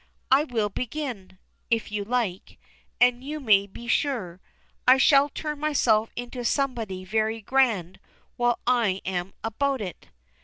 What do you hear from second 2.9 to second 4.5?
and, you may be sure,